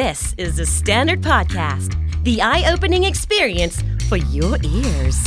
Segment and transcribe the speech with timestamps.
[0.00, 1.90] This is the Standard Podcast,
[2.24, 3.76] the eye opening experience
[4.08, 5.18] for your ears.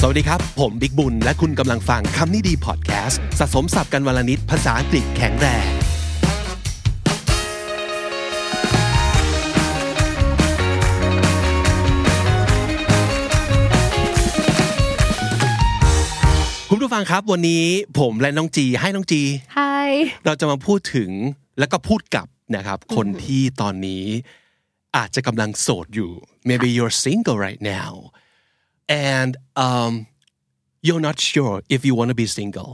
[0.00, 5.66] สวัสดีครับ ผมบิ๊กบุญ และคุณกำลังฟังคำนี้ดีพอดแคสต์สะสมสับกันวลนิดภาษาอังกฤษแข็งแรง
[16.70, 17.64] คุณผู้ฟังครับวันนี้
[17.98, 19.22] ผมและน้องจีให้น้องจี
[19.58, 19.90] Hi
[20.24, 21.10] เราจะมาพูดถึง
[21.58, 22.26] แล้วก็พูดกับ
[22.56, 24.04] นะครับคนที่ตอนนี้
[24.96, 26.12] อาจจะกำลังโสดอยู่
[26.48, 27.90] maybe you're single right now
[29.10, 29.32] and
[29.66, 29.92] um
[30.86, 32.72] you're not sure if you want to be single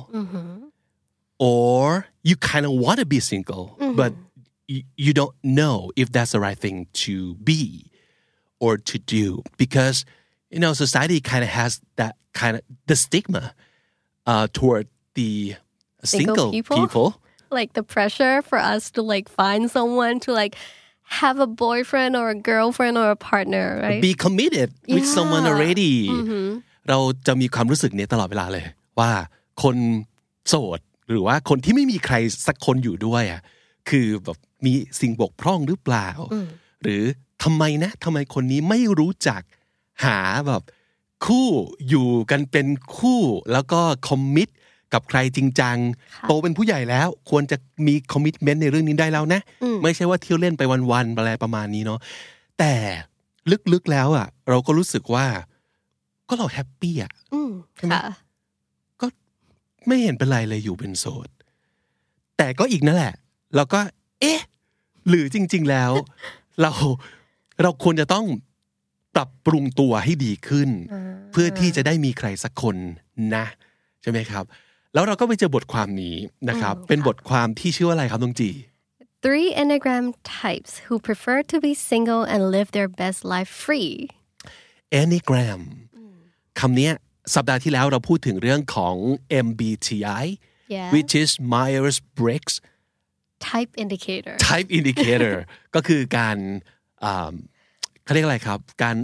[1.38, 3.64] or you kind of want to be single
[4.00, 4.12] but
[4.72, 7.60] you, you don't know if that's the right thing to be
[8.64, 9.97] or to do because
[10.55, 13.55] you know society kind of has that kind of the stigma
[14.27, 15.33] uh, toward the
[16.05, 17.08] single, Single people?
[17.58, 20.54] Like the pressure for us to like find someone to like
[21.20, 25.14] have a boyfriend or a girlfriend or a partner right be committed with Yeah.
[25.16, 25.94] someone already
[26.88, 28.64] เราจะมีความรู้สึกเนี้ยตลอดเวลาเลย
[28.98, 29.10] ว่า
[29.62, 29.77] คน
[30.48, 32.14] โสดหรือว่าคนที่ไม่มีใคร
[32.46, 33.40] สักคนอยู่ด้วยอะ
[33.88, 36.08] คือแบบมีสิ่งบกพร่องหรือเปล่า
[36.83, 37.02] หรือ
[37.42, 39.42] ทำไมนะทำไมคนนี้ไม่รู้จัก
[40.05, 40.62] หาแบบ
[41.27, 41.48] คู่
[41.88, 43.20] อยู่กันเป็นคู่
[43.52, 44.48] แล้วก็ commit
[44.92, 45.77] กับใครจริงจัง
[46.28, 49.41] โตเป็นผู้ใหญ่แล้ว ควรจะมีคอมมิ t เมนต์ในเรื่องนี้ได้แล้วนะ
[49.83, 51.98] ไม่ใช่ว่าเที่ยวเล่นไปวันๆอะไรประมาณนี้เนาะ
[52.58, 52.72] แต่
[53.72, 55.27] ลึกๆแล้วอะ เราก็รู้สึกว่า
[56.28, 58.03] ก็เรา happy อะอืมค่ะ
[59.00, 59.06] ก็
[59.86, 61.28] ไม่เห็นเป็นไรเลยอยู่เป็นโสด
[62.36, 63.14] แต่ก็อีกนั่นแหละ
[63.56, 63.80] เราก็
[64.20, 64.41] เอ๊ะ
[65.08, 65.92] หรือจริง ๆแล้ว
[66.62, 66.73] เรา
[67.62, 68.27] เราควรจะต้อง
[69.14, 70.69] ปรับปรุงตัวให้ดีขึ้น
[71.33, 72.77] เพื่อที่จะได้มีใครสักคน
[73.36, 73.45] นะ
[74.02, 74.45] ใช่ไหมครับ
[74.94, 76.17] แล้วเราก็ไปเจอบทความนี้
[76.48, 78.50] นะครับ เป็นบทความที่ชื่อว่าอะไรครับน้องจี
[79.25, 80.06] three enneagram
[80.42, 83.92] types who prefer to be single and live their best life free
[85.00, 85.61] Enneagram
[86.61, 86.92] คำเนี้ย
[87.34, 88.96] สัปดาห์ที่แล้วเราพูดถึงเรื่องของ
[89.46, 90.27] MBTI
[90.77, 90.91] Yeah.
[90.95, 92.55] which is Myers-Briggs
[93.51, 95.35] type indicator type indicator
[95.74, 96.36] ก็คือการ
[97.05, 97.33] อ่า
[98.05, 98.96] เขาเรียกอะไรครับ การ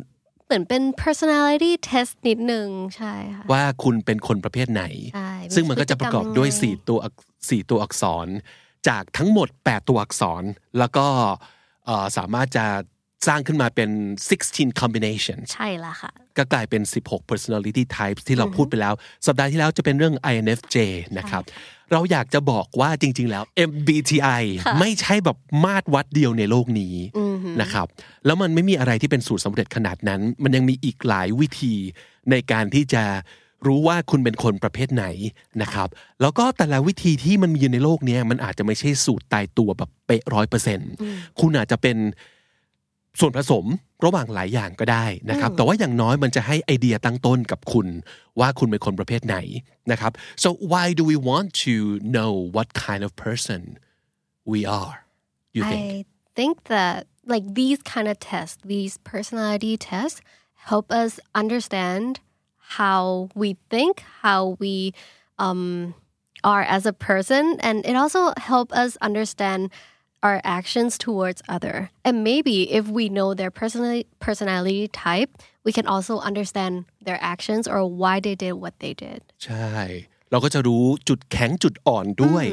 [0.47, 4.85] เหมือนเป็น personality test นิดนึงใช่ค่ะว่าคุณเป็นคนประเภทไหน
[5.15, 7.15] ใช่มีซึ่งมันก็จะประกอบด้วยพฤติกรรมยังไง4ตัวอัก
[7.51, 8.29] สี่ตัวอักษร
[8.89, 10.43] จากทั้งหมด 8 ตัวอักษร
[10.79, 11.07] แล้วก็
[11.87, 12.67] เอ่อสามารถจะ
[13.27, 13.91] สร้างขึ้นมาเป็น
[14.41, 18.95] 16 combinations ใช่ละค่ะ ก็กลายเป็น 16 personality types ที่เราพูดไปแล้ว
[19.27, 20.77] สัปดาห์ที่แล้วจะเป็นเรื่อง INFJ
[21.19, 21.43] นะครับ
[21.93, 24.43] เราอยากจะบอกว่าจริง ๆ แล้ว MBTI
[24.81, 26.95] ไม่ใช่แบบมาตรวัดเดียวในโลกนี้
[27.61, 27.87] นะครับ
[28.27, 31.75] แล้วมันไม่มีอะไรที่เป็นสูตรสำเร็จขนาดนั้น มันยังมีอีกหลายวิธี
[32.31, 33.05] ในการที่จะ
[33.67, 35.05] รู้ว่าคุณเป็นคนประเภทไหน
[35.63, 35.89] นะครับ
[36.21, 40.91] แล้วก็แต่ละวิธีที่มันมีอยู่ในโลกเนี้ยมันอาจจะไม่ใช่สูตรตายตัวแบบเป๊ะร้อยเปอร์เซ็นต์
[41.41, 41.97] คุณอาจจะเป็น
[43.21, 43.65] ส่วนผสม
[44.05, 47.87] ระหว่างหลายอย่างก็ได้นะครับ แต่ว่าอย่างน้อยมันจะให้ไอเดียตั้งต้นกับคุณ
[48.41, 49.37] ว่าคุณเป็นคนประเภทไหน
[49.91, 50.13] นะครับ
[50.43, 51.75] so why do we want to
[52.15, 53.61] know what kind of person
[54.53, 54.97] we are
[55.57, 56.05] you think I
[56.39, 60.22] think that like these kind of tests, these personality tests,
[60.56, 62.20] help us understand
[62.58, 64.94] how we think, how we
[65.38, 65.94] um,
[66.44, 69.72] are as a person, and it also help us understand
[70.22, 71.90] our actions towards other.
[72.04, 75.30] And maybe if we know their personality personality type,
[75.64, 79.20] we can also understand their actions or why they did what they did.
[79.46, 79.74] ใช่
[80.32, 82.46] เราก็จะรู้จุดแข็งจุดอ่อนด้วย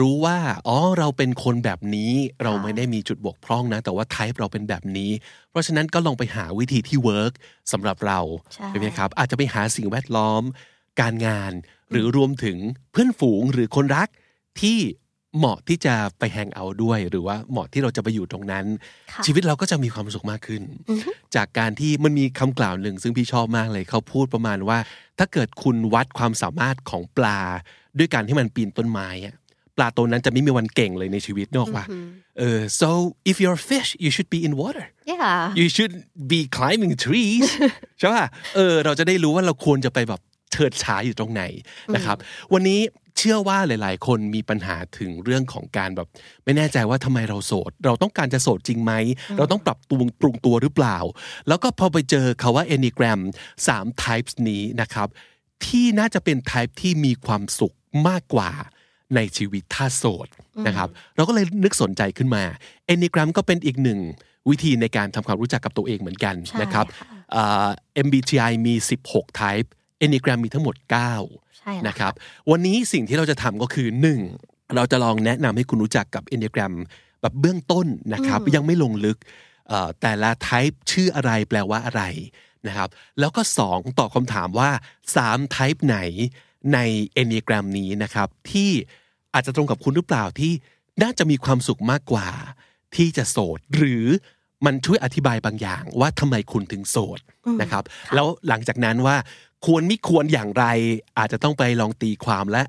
[0.00, 0.36] รู้ว่า
[0.68, 2.12] อ๋อเราเป็นคนแบบนี้
[2.42, 5.10] เราไม่ได้มีจุดบกพร่องนะ แต่ว่าไทป์เราเป็นแบบนี้
[5.50, 7.32] เพราะฉะนั้นก็ลองไปหาวิธีที่เวิร์ก
[7.72, 8.20] สำหรับเรา
[8.54, 10.42] ใช่ใช่ไหมครับ อาจจะไปหาสิ่งแวดล้อม
[11.00, 11.52] การงาน
[11.90, 12.56] หรือรวมถึง
[12.92, 14.08] เพื่อนฝูงหรือคนรัก
[14.60, 14.78] ที่
[15.36, 18.66] เหมาะที่จะไปแฮงเอาท์ด้วย หรือว่าเหมาะที่เราจะไปอยู่ตรงนั้น
[19.12, 20.62] ค่ะชีวิตเราก็จะมีความสุขมากขึ้น
[21.36, 24.78] จากการที่มันมีคำกล่าวหนึ่ง ซึ่งพี่ชอบมากเลยเขาพูดประมาณว่า
[25.18, 27.40] ถ้าเกิดคุณวัดความสามารถของปลา
[27.98, 29.34] ด้วยการที่มันปีนต้นไม้อะ
[29.76, 31.84] ปลาตัวนั้นจะไม่มีวันเก่งเลยในชีวิตนกออกว่า
[32.38, 32.88] เออ so
[33.30, 35.38] if you're a fish you should be in water Yeah.
[35.60, 35.94] you should
[36.32, 37.48] be climbing trees
[37.98, 38.26] ใช่ป่ะ
[38.56, 40.20] เออเราจะได้รู้ว่าเราควรจะไปแบบ
[40.52, 41.42] เฉิดฉายอยู่ตรงไหน
[41.94, 42.16] นะครับ
[42.52, 42.80] วันนี้
[43.18, 46.08] เชื่อว่าหลาย ๆ คนมีปัญหาถึงเรื่องของการแบบ
[46.44, 48.92] ไม่แน่ใจว่าทำไมเราโสด เราต้องการจะโสดจริงไหม
[49.38, 50.98] เราต้องปรับปรุงปรุงตัวหรือเปล่า
[51.48, 53.20] แล้วก็พอไปเจอคาว่า Enneagram
[53.66, 55.08] 3 types นี้นะครับ
[55.66, 57.74] ที่น่าจะเป็น type ที่มีความสุข
[58.08, 58.50] มากกว่า
[59.14, 60.28] ในชีวิตถ้าโสด
[60.66, 62.44] นะครับ เราก็เลยนึกสนใจขึ้นมา
[62.92, 63.98] Enneagram ก็เป็นอีกหนึ่ง
[64.50, 67.68] วิธีในการทำความรู้จักกับตัวเองเหมือนกันใช่นะครับค่ะอ่า
[68.06, 68.74] MBTI มี
[69.06, 69.68] 16 type
[70.04, 72.12] Enneagram มีทั้งหมด9ใช่แล้วนะครับ
[72.50, 73.88] วันนี้สิ่งที่เราจะทำก็คือ
[74.32, 74.76] 1.
[74.76, 76.74] เราจะลองแนะนำให้คุณรู้จักกับ Enneagram
[77.20, 79.18] แบบเบื้องต้นนะครับ ยังไม่ลงลึก
[79.68, 82.02] เอ่อแต่ละ type ชื่ออะไรแปลว่าอะไร
[82.68, 82.88] นะครับ
[83.20, 84.70] แล้วก็สองตอบคำถามว่า
[85.16, 85.98] 3 type ไหน
[86.72, 86.78] ใน
[87.20, 88.70] Enneagram นี้นะครับ ที่
[89.34, 90.52] อาจจะตรงกับคุณหรือเปล่าที่
[91.02, 92.28] น่าจะมีความสุขมากกว่า
[92.96, 94.06] ที่จะโสด หรือ
[94.66, 97.20] มันช่วยอธิบายบางอย่างว่าทำไมคุณถึงโสด
[97.60, 97.84] นะครับ
[98.14, 99.16] แล้วหลังจากนั้นว่า
[99.66, 100.64] ควรไม่ควรอย่างไร
[101.18, 102.62] อาจจะต้องไปลองตีความและ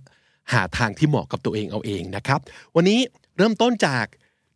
[0.53, 2.39] หาทางที่เหมาะกับตัวเองเอาเองนะครับ
[2.75, 2.99] วันนี้
[3.37, 4.05] เริ่มต้นจาก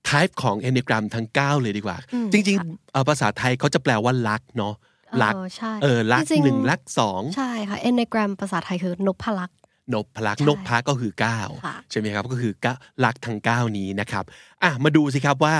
[0.09, 1.97] type ของ Enneagram ทั้ง 9 เลยดีกว่า
[2.31, 4.73] จริงๆเอ่อภาษาไทยเขาจะแปลว่ารักเนาะ
[5.23, 9.57] รักเออใช่เออรักจริงๆหนึ่งรักสองใช่ค่ะ Enneagram ภาษาไทยคือนพลักษ์
[9.93, 11.35] นบพลักษ์ใช่นบพลักษ์ก็คือค่ะ
[11.85, 12.73] 9ใช่ไหมครับก็คือเก้า
[13.05, 14.23] รักทั้ง9นี้นะครับ
[14.63, 15.55] อะมาดูสิครับว่า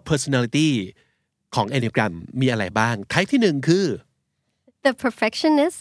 [0.00, 0.68] 9 personality
[1.54, 3.86] ของ Enneagram มีอะไรบ้าง type ที่หนึ่งคือ
[4.84, 5.78] the perfectionist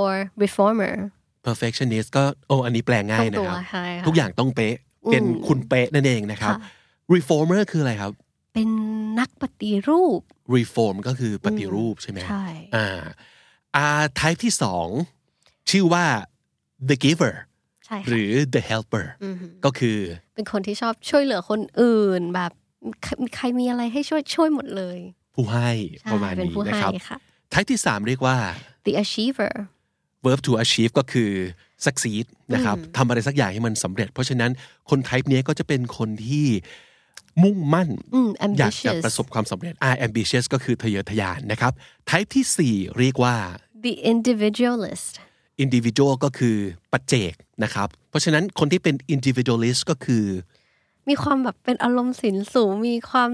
[0.00, 0.12] or
[0.44, 0.94] reformer
[1.46, 4.74] perfectionist ก็โอ้อันนี้แปลง่ายนะตรงคตัรัวบใช่ค่ะทุกอย่างต้องเป๊ะ
[5.10, 6.60] เป็นคุณเป๊ะนั่นเองนะครับค่ะ
[7.14, 8.12] reformer คืออะไรครับ
[8.56, 8.70] เป็น
[9.20, 10.20] นักปฏิรูป
[10.56, 12.88] reform ก็คือปฏิรูปใช่ไหมใช่อ่า
[13.76, 13.86] อ่า
[14.20, 14.88] type ที่สอง
[15.70, 16.04] ชื่อว่า
[16.88, 17.34] the giver
[17.86, 19.06] ใช่หค่ะรือ the helper
[19.64, 19.98] ก็คือ
[20.36, 22.52] เป็นคนที่ชอบช่วยเหลือคนอื่นแบบ
[23.02, 24.98] ใครใครมีอะไรให้ช่วยช่วยหมดเลย
[25.34, 25.70] ผู้ให้
[26.00, 27.18] ใช่ประมาณเป็นนี้ผู้นะให้ครับค่ะ
[27.52, 28.36] type ที่สามเรียกว่า
[28.86, 29.52] the achiever
[30.24, 31.30] verb to achieve ก็คือ
[31.84, 32.24] succeed
[32.54, 34.50] นะครับทำอะไรสักอย่างให้มันสำเร็จ เพราะฉะนั้น
[34.90, 36.46] คน type เนี้ยก็จะเป็นคนที่
[37.42, 38.28] มุ่งมั่นอืม
[38.58, 41.72] อยากจะ ambitious ประสบความสำเร็จอ่า ambitious ก็คือทะเยอทะยานนะครับ
[42.10, 43.36] type ที่สี่เรียกว่า
[43.84, 45.12] the individualist
[45.64, 46.56] individual ก็คือ
[46.92, 47.34] ปัจเจก
[47.64, 50.24] นะครับ เพราะฉะนั้นคนที่เป็น individualist ก็คือ
[51.08, 53.30] มีความแบบเป็นอารมณ์สินสูง มีความ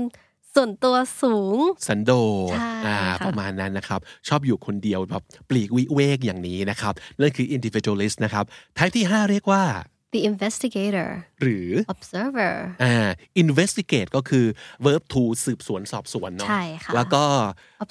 [0.54, 1.58] ส่วนตัวสูง
[1.88, 2.12] สันโด
[2.52, 8.44] ษใช่อ่าค่ะประมาณนั้นนะครับ ชอบอยู่คนเดียวแบบปลีกวิเวกอย่างนี้นะครับ นั่นคือ individualist นะครับ
[8.76, 9.62] type ที่ 5 เรียกว่า
[10.12, 11.08] the investigator
[11.42, 12.54] หรือ observer
[12.84, 13.08] อ่า
[13.42, 14.46] investigate ก็คือ
[14.86, 17.24] verb to สืบสวนสอบสวนเนาะใช่ค่ะแล้วก็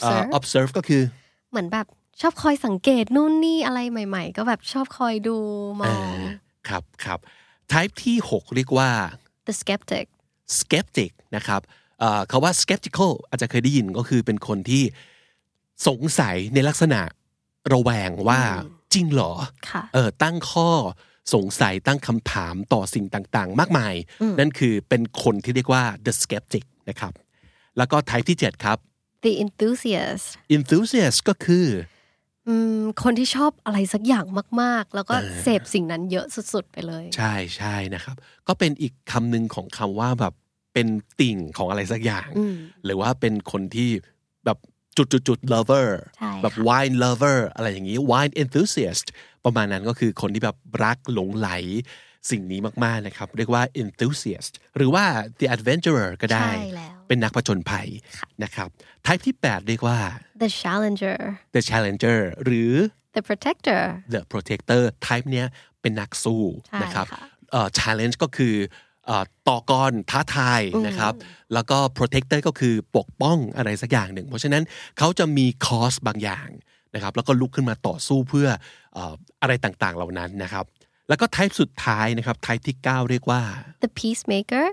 [0.01, 1.03] เอ่อ observe observe ก็คือ
[1.51, 1.87] เหมือนแบบ
[2.21, 5.37] ชอบคอยสังเกตนู่นนี่อะไรใหม่ ๆ ก็แบบชอบคอยดู
[5.81, 6.17] มอง
[6.69, 7.19] ครับครับ
[7.73, 8.89] type ที่ 6 เรียกว่า
[9.47, 10.05] the skeptic
[10.59, 11.61] skeptic นะครับ
[11.99, 14.83] เอ่อคาว่า skeptical อาจจะเคยได้ยินก็คือเป็นคนที่
[15.87, 17.01] สงสัยในลักษณะ
[17.73, 18.41] ระแวงว่า
[18.93, 19.33] จริงเหรอ
[19.69, 20.69] ค่ะเออตั้งข้อ
[21.33, 23.93] สงสัยตั้งคำถามต่อสิ่งต่างๆ มากมาย
[24.39, 27.13] นั่นคือเป็นคนที่เรียกว่า the skeptic นะครับ
[27.77, 28.77] แล้วก็ type ที่ 7 ครับ
[29.25, 30.25] the enthusiast
[30.55, 31.67] enthusiast ก็คือ
[32.47, 34.25] อืมคนที่ชอบอะไรสักอย่าง
[34.61, 38.15] มาก ๆ แล้วก็เสพสิ่งนั้นเยอะสุด ๆ ไปเลย ใช่ใช่นะครับ
[38.47, 40.33] ก็เป็นอีกคำหนึ่งของคำว่าแบบ
[40.73, 40.87] เป็น
[41.19, 42.27] ติ่งของอะไรสักอย่าง
[42.85, 44.10] หรือว่าเป็นคนที่แบบ
[44.97, 49.05] จุดจุดจุด lover ใช่แบบค่ะ wine lover อะไรอย่างนี้ wine enthusiast
[49.45, 51.49] ประมาณนั้นก็คือคนที่แบบรักหลงไหล
[52.31, 55.05] สิ่งนี้มาก ๆ นะครับ เรียกว่า enthusiast หรือว่า
[55.39, 57.87] the adventurer ก็ได้ใช่แล้วเป็นนักผจญภัย
[58.43, 58.69] นะครับ
[59.05, 59.99] type ที่ 8 เรียกว่า
[60.43, 61.19] the challenger
[61.55, 62.73] the challenger หรือ
[63.15, 63.81] the protector
[64.13, 65.47] the protector type เนี้ย
[65.81, 68.89] เป็นนักสู้ใช่นะครับค่ะเอ่อ challenge ก็คือเอ่อ
[69.49, 71.13] ต่อกรท้าทายนะครับ
[71.53, 74.63] แล้วก็ protector ก็คือปกป้องอะไรสักอย่างหนึ่ง เพราะฉะนั้น
[74.97, 76.49] เขาจะมี cause บางอย่าง
[76.95, 78.47] นะครับ แล้วก็ลุกขึ้นมาต่อสู้เพื่อ
[78.93, 80.65] เอ่ออะไรต่างๆเหล่านั้นนะครับ
[81.09, 83.41] แล้วก็ type สุดท้ายนะครับ type ที่ 9 เรียกว่า
[83.83, 84.67] the peacemaker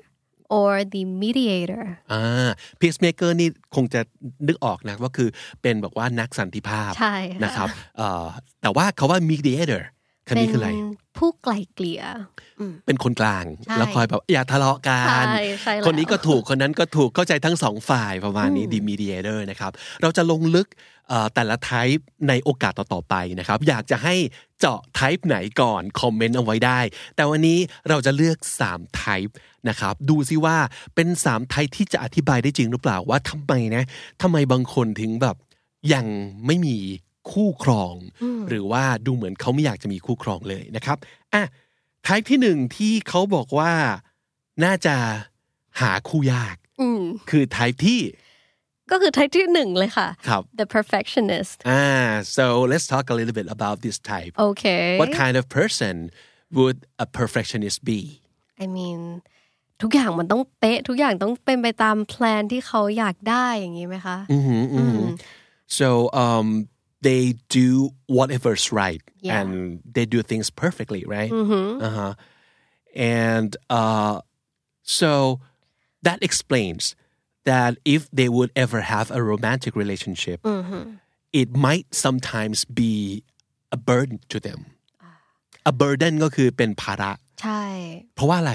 [0.56, 2.48] or the mediator อ่า
[2.80, 4.00] peacemaker นี่คงจะ
[4.46, 5.28] นึกออกนะว่าคือ
[5.62, 8.26] เป็นแบบว่านักสันติภาพใช่ค่ะนะครับเอ่อ
[8.62, 9.82] แต่ว่าคาว่า mediator
[10.28, 10.70] คำนี้คืออะไร
[11.18, 12.02] ผู้ไกลเกลี่ย
[12.86, 20.68] เป็นคนกลางใช่แล้วคอยแบบอย่าทะเลาะกันใช่ใช่แล้วคนนี้ก็ถูกคนนั้นก็ถูกเข้าใจทั้งสองฝ่ายประมาณนี้ the mediator นะครับ เราจะลงลึก
[21.08, 24.14] เอ่อแต่ละ type ในโอกาสต่อๆไปนะครับ อยากจะให้
[24.60, 26.80] เจาะ type ไหนก่อน คอมเมนต์เอาไว้ได้
[27.16, 27.58] แต่วันนี้
[27.88, 28.38] เราจะเลือก
[28.70, 29.32] 3 type
[29.68, 30.56] นะครับ ดูซิว่า
[30.94, 33.84] เป็น3 type ที่จะอธิบายได้จริงหรือเปล่าว่าทำไมนะ
[34.22, 35.36] ทำไมบางคนถึงแบบ
[35.94, 36.06] ยัง
[36.46, 36.76] ไม่มี
[37.32, 37.94] คู่ครอง
[38.48, 40.96] หรือว่าดูเหมือนเขาไม่อยากจะมีคู่ครองเลยนะครับ
[41.34, 41.44] อะ
[42.06, 43.72] type ที่หนึ่งที่เขาบอกว่า
[44.64, 44.96] น่าจะ
[45.80, 48.00] หาคู่ยากอืมคือ type ที่
[48.90, 51.86] ก็คือ type ที่หนึ่งเลยค่ะครับ the perfectionist อ่า
[52.36, 55.94] so let's talk a little bit about this type okay what kind of person
[56.56, 58.00] would a perfectionist be
[58.64, 59.00] I mean
[59.82, 64.18] ทุกอย่างมันต้องเป๊ะ ทุกอย่างต้องเป็นไปตามแพลนที่เขาอยากได้อย่างนี้ไหมคะ
[65.78, 65.88] so
[66.26, 66.46] um
[67.07, 67.23] they
[67.59, 67.67] do
[68.17, 69.39] whatever's right Yeah.
[69.39, 69.49] and
[69.95, 71.31] they do things perfectly right
[71.87, 72.13] uh-huh
[72.95, 74.15] and uh
[74.99, 75.39] so
[76.07, 76.83] that explains
[77.45, 80.39] that if they would ever have a romantic relationship
[81.41, 83.23] it might sometimes be
[83.71, 84.59] a burden to them
[85.65, 87.63] a burden ก็คือเป็นภาระ ใช่
[88.15, 88.53] เพราะว่าอะไร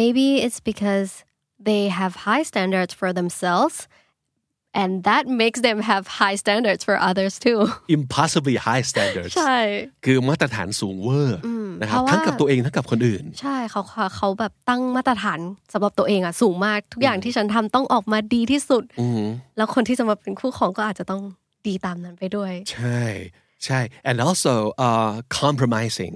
[0.00, 1.10] maybe it's because
[1.68, 3.76] they have high standards for themselves
[4.81, 7.59] and that makes them have high standards for others too
[7.97, 9.57] impossibly high standards ใช่
[10.05, 11.39] คือมาตรฐานสูงเวอร์
[11.81, 15.39] นะครับเพราะว่าทั้งกับตัวเองทั้งกับคนอื่น ใช่เขาเขาเขาแบบตั้งมาตรฐาน
[15.73, 18.83] สำหรับตัวเองอะสูงมากทุกอย่างที่ฉันทำต้องออกมาดีที่สุด
[19.57, 21.21] แล้วคนที่จะมาเป็นคู่ครองก็อาจจะต้อง
[21.67, 23.01] ดีตามนั้นไปด้วย ใช่
[23.65, 23.79] ใช่
[24.09, 24.53] and also
[24.87, 26.13] uh, compromising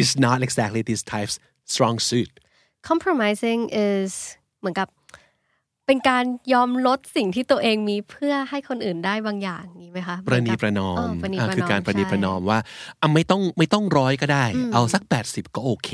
[0.00, 1.36] is not exactly this type's
[1.72, 2.32] strong suit
[2.90, 4.10] compromising is
[4.60, 4.88] เหมือนกับ
[5.88, 12.58] เป็นการยอมลดสิ่งที่ตัวเองมีเพื่อให้คนอื่นได้บางอย่างนี้ไหมคะประนีประนอเอมอประนีอ่าประนอมคือการประนีใช่ประนอมว่า
[13.00, 15.90] อะไม่ต้องไม่ต้องร้อยก็ได้ เอาสัก 80 ก็โอเค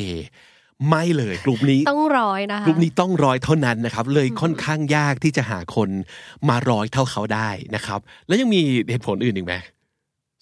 [0.89, 5.89] ไม่เลยกลุ่มนี้ต้องร้อยนะคะกลุ่มนี้ต้องร้อยเท่านั้นนะครับ เลยค่อนข้างยากที่จะหาคน
[6.49, 8.61] มาร้อยเท่าเขาได้นะครับ แล้วยังมี
[8.91, 9.55] เหตุผลอื่นอีกไหม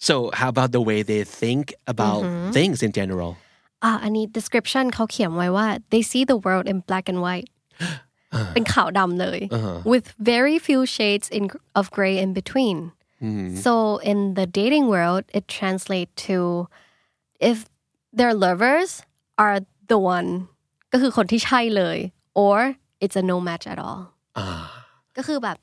[0.07, 2.21] so how about the way they think about
[2.55, 3.31] things in general
[3.83, 7.49] อ่าอันนี้ description เขาเขียนไว้ว่า they see the world in black and white
[8.53, 9.39] เป็นขาวดำเลย
[9.91, 11.43] with very few shades in,
[11.79, 12.77] of gray in between
[13.65, 13.73] so
[14.11, 16.37] in the dating world it translates to
[17.49, 17.57] if
[18.19, 18.89] their lovers
[19.43, 19.57] are
[19.91, 20.29] the one
[20.91, 21.97] ก็คือคนที่ใช่เลย
[22.43, 22.57] or
[23.03, 24.01] it's a no match at all
[25.17, 25.57] ก็คือแบบ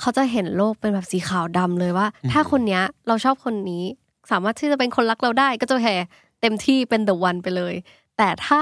[0.00, 3.84] เขาจะเห็นโลกเป็นแบบสีขาวดำเลยว่า ถ้าคนเนี้ยเราชอบคนนี้
[4.30, 5.96] สามารถที่จะเป็นคนรักเราได้ ก็จะแห่
[6.40, 7.74] เต็มที่เป็น the one ไปเลย
[8.16, 8.60] แต่ถ้า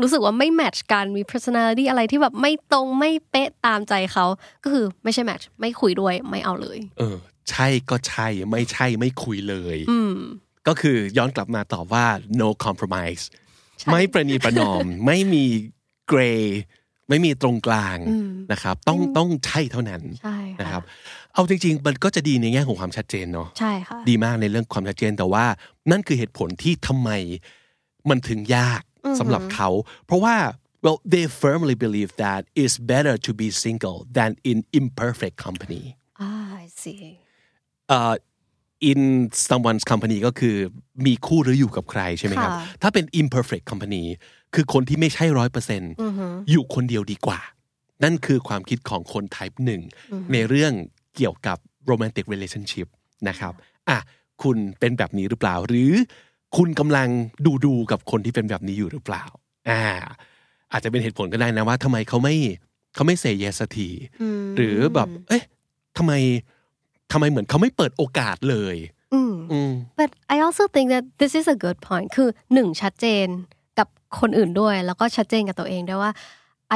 [0.00, 4.24] รู้สึกว่าไม่แมทช์กันมี personality อะไรที่แบบไม่ตรงไม่เป๊ะตามใจเขา
[4.62, 7.16] ก็คือไม่ใช่แมทช์ไม่คุยด้วยไม่เอาเลย เออ
[7.50, 9.76] ใช่ก็ใช่ไม่ใช่ไม่คุยเลย
[10.68, 12.06] ก็คือย้อนกลับมาตอบว่า
[12.40, 13.24] no compromise
[13.92, 15.44] ไม่ประนีประนอม ไม่มี
[16.12, 16.44] gray
[17.08, 17.98] ไม่มีตรงกลาง
[18.52, 20.82] นะครับ ต้องต้องใช่เท่านั้นใช่ค่ะนะครับ
[21.32, 25.44] เอาจริง ๆ มันก็จะดีในแง่ของความชัดเจนเนาะใช่ค่ะดีมากในเรื่องความชัดเจนแต่ว่า
[25.90, 27.10] นั่นคือเหตุผลที่ทำไม
[28.08, 28.82] มันถึงยาก
[29.20, 29.68] สำหรับเขา
[30.06, 30.36] เพราะว่า
[30.84, 35.82] well they firmly believe that it's better to be single than in imperfect company
[36.24, 37.02] ah I see
[37.96, 38.16] uh,
[38.90, 39.00] in
[39.48, 40.56] someone's company ก็คือ
[41.06, 44.04] มีคู่หรืออยู่กับใครใช่ไหมครับค่ะถ้าเป็น imperfect company
[44.54, 45.92] คือคนที่ไม่ใช่ร้อยเปอร์เซ็นต์
[46.50, 47.40] อยู่คนเดียวดีกว่า
[48.04, 49.82] นั่นคือความคิดของคน type หนึ่ง
[50.32, 50.72] ในเรื่อง
[51.16, 51.58] เกี่ยวกับ
[51.90, 52.88] romantic relationship
[53.28, 53.52] นะครับ
[53.88, 53.98] อะ
[54.42, 55.92] คุณเป็นแบบนี้หรือเปล่าหรือ
[56.56, 57.08] คุณกำลัง
[57.46, 59.24] ดูดูๆกับคนที่เป็นแบบนี้อยู่หรือเปล่า
[59.70, 59.82] อ่า
[60.72, 62.36] อาจจะเป็นเหตุผลก็ได้นะว่าทำไมเขาไม่
[62.94, 63.88] เขาไม่เซเยสที
[64.56, 65.42] หรือแบบ เอ๊ะ
[65.98, 66.12] ทำไม
[67.12, 68.76] ทำไมเหมือนเขาไม่เปิดโอกาสเลย
[69.14, 73.26] อืม but I also think that this is a good point คือหนึ่งชัดเจน
[73.78, 73.88] กับ
[74.20, 76.12] คนอื่นด้วย แล้วก็ชัดเจนกับตัวเองด้วยว่า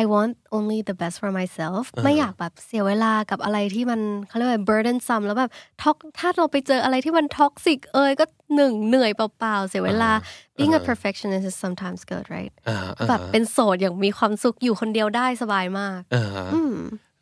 [0.00, 5.50] I want only the best for myself ไม่อยากแบบเสียเวลากับอะไรที่มันเขาเรียกว่า burdensome แล้วแบบ
[5.82, 8.25] toxic ถ้าเราไปเจออะไรที่มัน toxic เอยก็
[8.57, 10.11] หนึ่งเหนื่อยเปล่าๆ เสียเวลา
[10.59, 16.57] being a perfectionist is sometimes good right อ่าอ่าแบบเป็นโสดอย่างมีความสุขอยู่คนเดียวได้สบายมากเอออ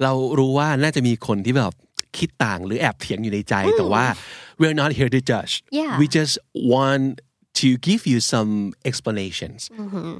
[0.02, 1.73] เรารู้ว่าน่าจะมีคนที่แบบ
[2.18, 4.04] คิดต่างหรือแอบเถียงอยู่ในใจแต่ว่า
[4.61, 5.95] we're not here to judge Yeah.
[6.00, 6.35] we just
[6.75, 7.06] want
[7.61, 8.52] to give you some
[8.90, 10.18] explanations อ่า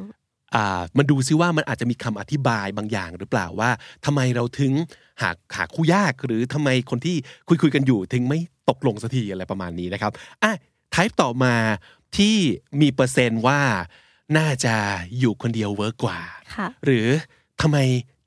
[0.99, 3.71] มันดูซิว่ามันอาจจะมีคำอธิบายบางอย่างหรือเปล่าว่า
[4.05, 4.73] ทำไมเราถึง
[5.23, 7.17] หาหาคู่ยากหรือทำไมคนที่
[7.49, 10.53] คุยคุยๆกันอยู่ถึงไม่ตกลงสักทีอะไรประมาณนี้นะครับอะ
[10.91, 11.55] type ต่อมา
[12.17, 12.37] ที่
[12.81, 13.61] มีเปอร์เซนต์ว่า
[14.39, 14.75] น่าจะ
[15.19, 16.21] อยู่คนเดียว work กว่า
[16.55, 17.07] ค่ะหรือ
[17.63, 17.79] ทำไม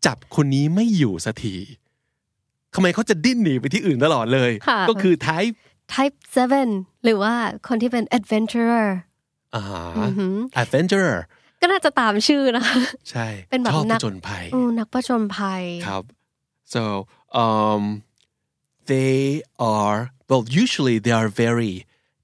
[0.06, 1.56] จับคนนี้ไม่อยู่สักที
[2.76, 5.56] ทำไมเขาจะดิ้นหนีไปที่อื่นตลอดเลยค่ะก็คือ type
[5.94, 6.16] type
[6.60, 7.34] 7 หรือว่า
[7.68, 8.88] คนที่เป็น adventurer
[9.56, 9.64] อ่า
[10.62, 11.16] adventurer
[11.62, 12.78] ก็น่าจะตามชื่อนะคะ
[13.12, 16.04] ใช่เป็นแบบชอบผนักจญภัยอืมนักประจนภัยครับ
[16.74, 16.84] so
[17.44, 17.84] um
[18.92, 19.18] they
[19.78, 20.00] are
[20.30, 21.74] well usually they are very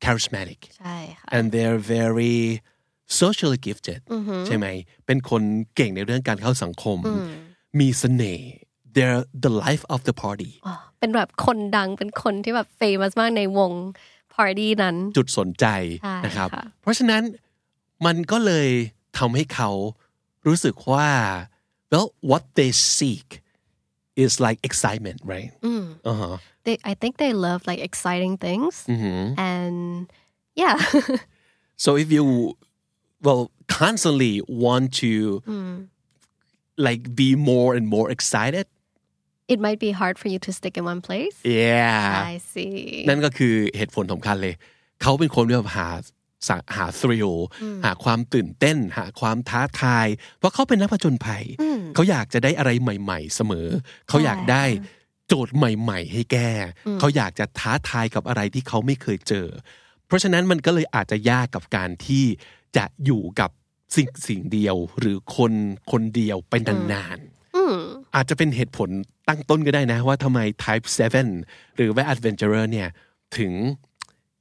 [0.04, 2.38] charismatic ใช่ค่ะ and they're very
[3.20, 4.02] socially gifted
[4.48, 4.68] ใช่ไหม
[5.06, 5.42] เป็นคน
[5.76, 6.98] เก่งในเรื่องการเข้าสังคม
[7.80, 8.52] มีเสน่ห์
[8.96, 13.72] they're the life of the party อ๋อเป็นแบบคนดังเป็นคนที่แบบเฟมัสมากในวง
[14.36, 15.66] party นั้น จุดสนใจ
[16.04, 17.22] ใช่นะครับค่ะเพราะฉะนั้น
[18.06, 18.70] มันก็เลย
[19.19, 19.71] ทำให้เขา
[20.47, 21.09] รู้สึกว่า
[21.93, 23.29] well what they seek
[24.25, 25.51] is like excitement right
[26.09, 26.35] อ่าฮะ
[26.67, 28.75] they I think they love like exciting things
[29.51, 29.77] and
[30.63, 30.77] yeah
[31.85, 32.25] so if you
[33.27, 33.43] well
[33.81, 35.13] constantly want to
[36.87, 38.67] like be more and more excited
[39.53, 42.75] it might be hard for you to stick in one place yeah I see
[43.09, 44.55] นั่นก็คือเหตุผลสำคัญเลย
[45.03, 46.13] เขาเป็นคนที่แบบหาสะ
[46.76, 47.32] หาทริล
[47.86, 51.44] หาความตื่นเต้น หาความท้าทาย เพราะเขาเป็นนักผจญภัย
[51.96, 53.68] เขาอยากจะได้อะไรใหม่ ๆ เสมอ
[54.10, 54.64] เขาอยากได้
[55.28, 56.52] โจทย์ใหม่ ๆ ให้แก้
[57.00, 59.48] เขาอยากจะท้าทายกับอะไรที่เขาไม่เคยเจอ
[60.08, 62.26] เพราะฉะนั้นมันก็เลยอาจจะยากกับการที่
[62.78, 63.50] จะอยู่กับ
[63.96, 65.54] สิ่งสิ่งเดียวหรือคน
[65.92, 68.90] คนเดียวไปนานๆอาจจะเป็นเหตุผล
[69.28, 70.86] ตั้งต้นก็ได้นะว่าทำไม type
[71.32, 72.90] 7 หรือว่า adventurer เนี่ย
[73.38, 73.54] ถึง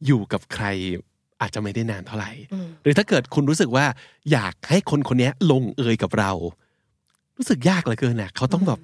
[0.06, 0.66] อยู่กับใคร
[1.44, 2.30] อาจจะไม่ได้นานเท่าไหร่
[2.82, 3.86] หรือถ้าเกิดคุณรู้สึกว่า
[4.32, 6.32] อยากให้คนคนนี้ลงเอยกับเรา
[7.36, 8.80] รู้สึกยากเหลือเกินนะเขาต้องแบบ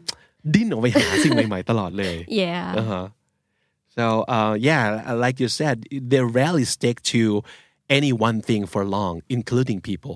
[0.54, 3.04] ดิ้นออกไปหาสิ่งใหม่ๆตลอดเลย yeah Uh-huh.
[3.96, 4.04] So
[4.36, 4.82] uh, yeah,
[5.24, 5.76] like you said,
[6.10, 7.20] they rarely stick to
[7.98, 10.14] any one thing for long, including people.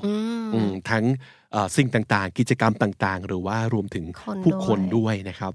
[0.54, 1.04] อืมทั้ง
[1.52, 5.52] เอ่อสิ่งต่างๆ กิจกรรมต่างๆ หรือว่ารวมถึงคนผู้คนด้วยด้วยนะครับ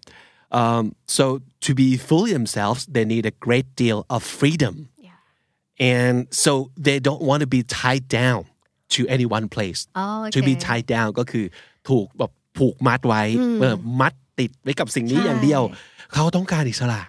[0.62, 0.84] um,
[1.18, 1.26] so
[1.66, 4.76] to be fully themselves they need a great deal of freedom
[5.93, 6.53] and so
[6.87, 8.41] they don't want to be tied down
[8.95, 11.45] to any one place อ๋อ to be โอเค tied down ก็คือ
[11.89, 13.23] ถูกแบบผูกมัดไว้
[13.61, 15.63] เออมัดติดไว้กับสิ่งนี้ ใช่ อย่างเดียว
[16.13, 17.01] เขาต้องการอิสระ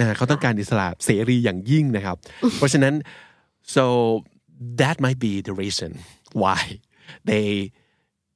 [0.00, 2.16] นะเขาต้องการอิสระเสรีอย่างยิ่งนะครับ
[2.56, 2.94] เพราะฉะนั้น
[3.74, 3.84] so
[4.80, 5.90] that might be the reason
[6.42, 6.60] why
[7.30, 7.48] they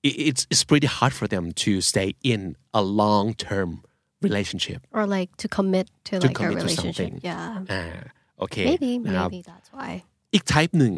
[0.08, 2.40] it- it's it's pretty hard for them to stay in
[2.80, 3.68] a long term
[4.26, 7.84] relationship or like to commit to to like a commit to relationship something yeah อ่า
[8.39, 9.91] โอเค maybe นะครับ maybe that's why
[10.33, 10.93] อีก type หนึ่ง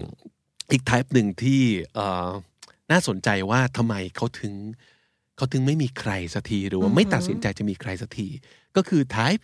[0.72, 1.62] อีก type หนึ่งที่
[1.96, 2.30] เอ่อ
[2.92, 4.54] น่าสนใจว่าทำไมเขาถึง
[5.38, 8.28] เขาถึงไม่มีใครสักทีหรือว่าไม่ตัดสินใจจะมีใครสักที
[8.76, 9.42] ก็คือ type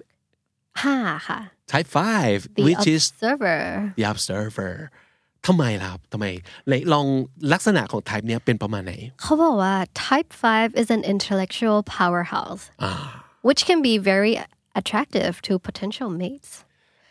[0.84, 0.96] ห้า
[1.28, 1.40] ค่ะ
[1.72, 1.90] type
[2.22, 3.60] 5 the which is observer
[3.98, 4.74] the observer
[5.48, 6.26] ทำไมล่ะครับทำไม
[6.68, 7.08] ไหนลอง
[7.54, 9.76] ลักษณะของ type เนี้ยเป็นประมาณไหนเขาบอกว่า
[10.08, 12.94] type 5 is an intellectual powerhouse อ่า
[13.48, 14.34] which can be very
[14.80, 16.52] attractive to potential mates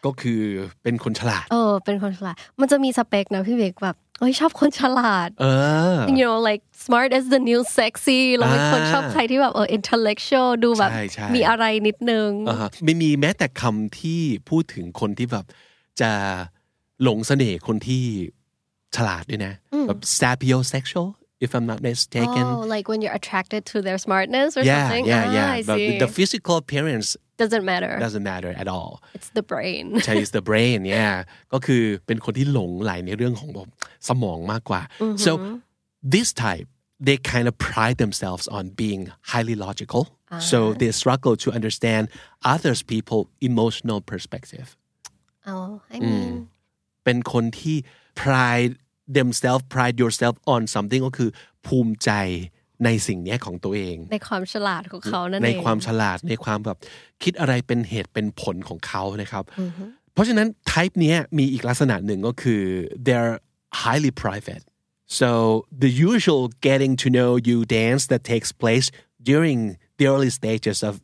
[0.04, 0.40] ก็คือ
[0.82, 5.46] เป็นคนฉลาด เออ เป็นคนฉลาด มันจะมีสเปคนะพี่เบกแบบเอ้ยชอบคนฉลาด เอ
[5.94, 14.20] อ you know like smart as the new sexy เราเป็นคนอ่าชอบใครที่แบบเออ intellectual ดูแบบใช่ใช่มีอะไรนิดนึงอ่าฮะไม่มีแม้แต่คำที่
[14.50, 15.44] พูดถึงคนที่แบบ
[16.00, 16.10] จะ
[17.02, 18.02] หลงเสน่ห์คนที่
[18.96, 19.52] ฉลาดด้วยนะ
[19.88, 21.08] แบบ sapiosexual
[21.45, 25.05] if I'm not mistaken oh like when you're attracted to their smartness or yeah something
[25.05, 27.07] yeah ah, yeah I but see the physical appearance
[27.41, 31.15] doesn't matter doesn't matter at all it's the brain ใช่ is the brain yeah
[31.53, 33.69] ก็คือเป็นคนที่หลงไหลในเรื่องของแบบ
[34.07, 34.81] สมองมากกว่า
[35.25, 35.31] so
[36.13, 36.67] this type
[37.07, 39.01] they kind of pride themselves on being
[39.31, 40.01] highly logical
[40.51, 42.03] so they struggle to understand
[42.53, 44.67] others people emotional perspective
[45.51, 46.33] oh I mean
[47.03, 47.77] เป็นคนที่
[48.21, 48.73] pride
[49.18, 51.30] themselves pride yourself on something ก็คือ
[51.66, 52.10] ภูมิใจ
[52.84, 56.78] ในสิ่งเนี้ยของตัวเอง ในความฉลาดของเขานั่นในเองความฉลาดในความแบบ
[57.22, 59.44] คิดอะไรเป็นเหตุเป็นผลของเขานะครับ
[60.12, 62.62] เพราะฉะนั้น type เนี้ยมีอีกลักษณะหนึ่งก็คือ
[63.06, 63.34] they're
[63.82, 64.64] highly private
[65.18, 65.30] so
[65.84, 68.86] the usual getting to know you dance that takes place
[69.30, 69.58] during
[69.98, 70.94] the early stages of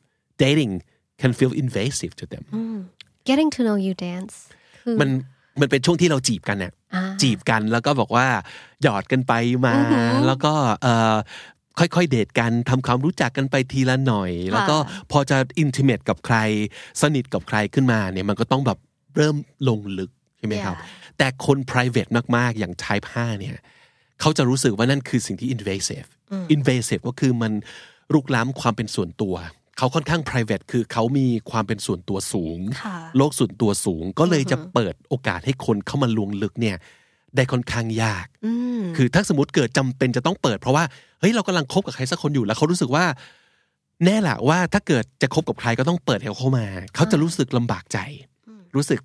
[0.44, 0.72] dating
[1.20, 2.44] can feel invasive to them
[3.30, 4.34] getting to know you dance
[4.82, 5.10] คือมัน
[5.60, 6.72] มันเป็นช่วงที่เราจีบกันเนี่ย
[7.22, 8.26] จีบกันแล้วก็บอกว่า
[8.82, 9.32] หยอดกันไป
[9.66, 9.74] มา
[10.26, 11.16] แล้วก็เอ่อ
[11.78, 14.76] ค่อยๆ เดทกันทำความรู้จักกันไปทีละหน่อย แล้วก็
[15.10, 16.36] พอจะอินทิเมตกับใคร
[17.02, 18.78] สนิทกับใครขึ้นมาเนี่ยมันก็ต้องแบบ
[19.16, 19.36] เริ่ม
[19.68, 20.76] ลงลึกใช่ไหมครับ
[21.18, 23.56] แต่คน private มากๆ อย่าง type 5เนี่ย
[24.20, 26.08] เขาจะรู้สึกว่านั่นคือสิ่งที่ invasive
[26.54, 27.52] invasive ก็คือมัน
[28.14, 29.34] รุกล้ำความเป็นส่วนตัว
[29.80, 36.76] เขาค่อนข้าง private คือเขามีความเป็นส่วนตัวสูงค่ะโลกส่วนตัวสูงก็เลยจะเปิดโอกาสให้คนเข้ามาลวงลึกเนี่ย
[37.36, 38.26] ได้ค่อนข้างยาก
[38.96, 40.84] คือถ้าสมมติเกิดจำเป็นจะต้องเปิด เพราะว่า
[41.20, 43.04] เฮ้ยเรากำลังคบกับใครสักคนอยู่แล้วเขารู้สึกว่า
[44.04, 47.98] แน่แหละว่าถ้าเกิดจะคบกับใครก็ต้องเปิดให้เขาเข้ามา เขาจะรู้สึกลำบากใจ
[48.74, 49.00] รู้สึก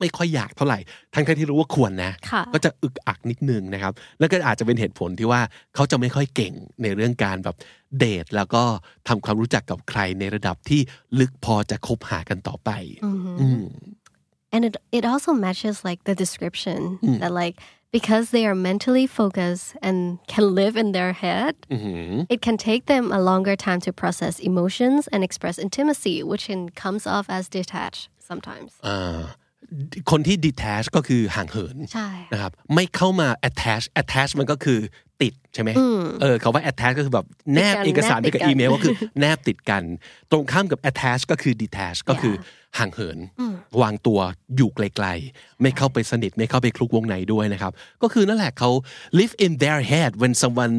[0.00, 0.78] ไม่ค่อยอยากเท่าไหร่
[1.14, 5.40] ทั้งๆที่รู้ว่าควรนะค่ะก็จะอึกอักนิดนึงนะครับ แล้วก็อาจจะเป็นเหตุผลที่ว่า
[5.74, 7.56] เขาจะไม่ค่อยเก่งในเรื่องการแบบ
[7.98, 8.62] เดท แล้วก็
[9.08, 10.80] ทำความรู้จักกับใครในระดับที่
[11.18, 12.70] ลึกพอจะคบหากันต่อไป
[14.54, 16.78] and it it also matches like the description
[17.20, 17.56] that like
[17.96, 19.96] because they are mentally focused and
[20.32, 21.54] can live in their head
[22.34, 26.62] it can take them a longer time to process emotions and express intimacy which can
[26.84, 29.20] comes off as detached sometimes อ่า
[30.10, 34.80] คนที่ detach ก็คือห่างเหินใช่นะครับไม่เข้ามา attach attach มันก็คือ
[35.22, 35.70] ติดใช่ไหม
[36.22, 39.82] เออเขาว่า attach ก็คือแบบแนบติดกันเอกสารแนบไปกับติดกันอีเมลก็คือแนบติดกัน
[40.30, 42.34] ตรงข้ามกับ attach ก็คือ detach ก็คือ
[42.78, 43.18] ห่างเหิน
[43.82, 44.20] วางตัว
[44.56, 48.70] อยู่ไกลๆ ไม่เข้าไปสนิท ไม่เข้าไปคลุกวงในด้วยนะครับ ก็คือนั่นแหละเขา
[49.18, 50.76] live in their head when someone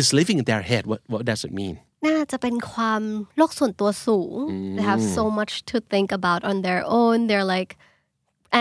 [0.00, 3.02] is living in their head what what does it mean น่าจะเป็นความ
[3.36, 4.36] โลกส่วนตัวสูง
[4.76, 7.72] they have so much to think about on their own they're like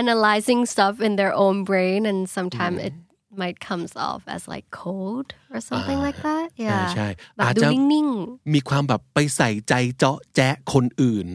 [0.01, 2.95] analyzing stuff in their own brain and sometimes it
[3.43, 8.07] might comes off as like cold or something like that yeah ใช่แบบอาจดูจะนิ่ง
[8.53, 11.27] มีความแบบไปใส่ใจเจาะแจ๊ะคนอื่น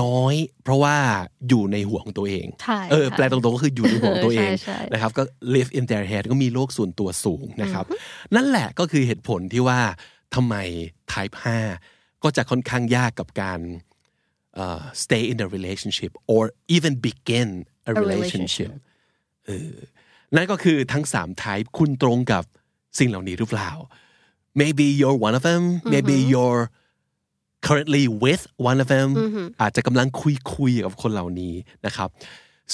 [0.00, 0.96] น้อย เพราะว่า
[1.48, 5.22] อยู่ในหัวของตัวเองใช่เออค่ะแปลตรงๆก็คืออยู่ในหัวของตัวเองใช่ใช่นะครับก็
[5.54, 7.84] live in their head ก็มีโลกส่วนตัวสูงนะครับ
[8.34, 9.80] นั่นแหละก็คือเหตุผลที่ว่า
[10.34, 10.54] ทำไม
[11.12, 11.36] type
[11.78, 13.60] 5 ก็จะค่อนข้างยากกับการ
[14.62, 16.42] uh, stay in a relationship or
[16.76, 17.50] even begin
[17.89, 18.71] a, A relationship relationship
[19.45, 19.73] เออ
[20.35, 22.43] นั่นก็คือทั้งสาม type คุณตรงกับ
[22.99, 23.71] สิ่งเหล่านี้หรือเปล่า
[24.61, 26.63] maybe you're one of them maybe you're
[27.67, 29.09] currently with one of them
[29.61, 31.53] อาจจะกำลังคุยคุยๆกับคนเหล่านี้
[31.85, 32.09] นะครับ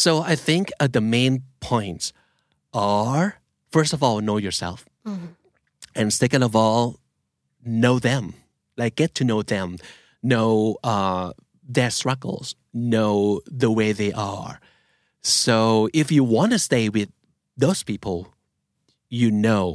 [0.03, 1.33] so I think uh, the main
[1.69, 2.05] points
[2.99, 3.25] are
[3.75, 4.79] first of all know yourself
[5.99, 6.83] and second of all
[7.83, 8.23] know them
[8.81, 9.67] like get to know them
[10.33, 10.51] know
[10.91, 11.27] uh,
[11.77, 12.47] their struggles
[12.93, 13.13] know
[13.63, 14.53] the way they are
[15.45, 15.57] so
[16.01, 17.09] if you want to stay with
[17.63, 18.17] those people
[19.19, 19.65] you know